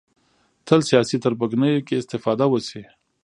تل 0.67 0.79
سیاسي 0.89 1.17
تربګنیو 1.23 1.85
کې 1.87 1.95
استفاده 1.99 2.45
وشي 2.49 2.83